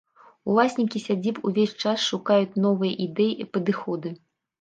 Уласнікі 0.51 1.01
сядзіб 1.07 1.35
увесь 1.49 1.75
час 1.83 2.05
шукаюць 2.13 2.59
новыя 2.65 2.93
ідэі 3.05 3.37
і 3.45 3.47
падыходы. 3.59 4.09